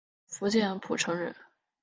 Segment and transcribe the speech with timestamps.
[0.25, 1.35] 福建浦城人。